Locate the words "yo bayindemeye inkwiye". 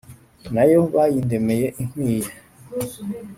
0.71-2.29